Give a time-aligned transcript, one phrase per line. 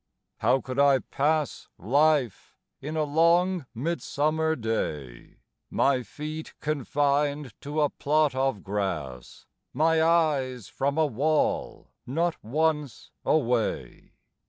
[0.37, 7.91] How I could pass Life in a long midsummer day, My feet confined to a
[7.91, 14.13] plot of grass, My eyes from a wall not once away!